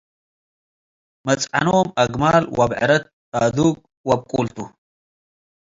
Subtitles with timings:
[1.27, 3.05] መጽዕኖም አግማል፡ አብዕረት፣
[3.41, 3.75] አዱግ
[4.07, 4.57] ወአብቁል ቱ።